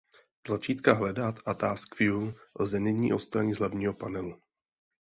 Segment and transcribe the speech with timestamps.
[0.41, 4.41] Tlačítka Hledat a Task View lze nyní odstranit z Hlavního panelu.